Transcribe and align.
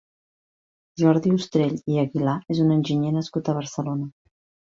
Jordi 1.01 1.33
Ustrell 1.39 1.75
i 1.95 1.99
Aguilà 2.05 2.35
és 2.55 2.63
un 2.65 2.75
enginyer 2.79 3.13
nascut 3.21 3.51
a 3.53 3.59
Barcelona. 3.61 4.09